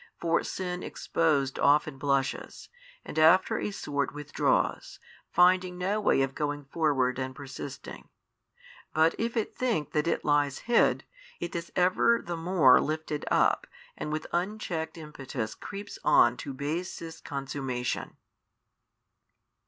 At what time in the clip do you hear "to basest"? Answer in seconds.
16.37-17.23